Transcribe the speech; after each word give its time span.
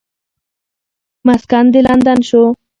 مسکن 1.27 1.65
دې 1.73 1.81
لندن 1.87 2.19
شو. 2.29 2.43